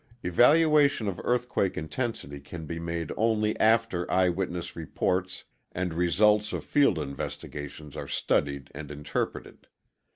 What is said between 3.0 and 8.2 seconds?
only after eyewitness reports and results of field investigations are